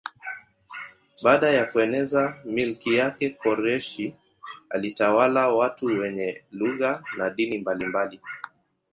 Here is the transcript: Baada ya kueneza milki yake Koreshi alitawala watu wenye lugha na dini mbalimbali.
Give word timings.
Baada 1.23 1.49
ya 1.51 1.65
kueneza 1.65 2.37
milki 2.45 2.93
yake 2.93 3.29
Koreshi 3.29 4.15
alitawala 4.69 5.47
watu 5.49 5.85
wenye 5.85 6.43
lugha 6.51 7.03
na 7.17 7.29
dini 7.29 7.57
mbalimbali. 7.57 8.19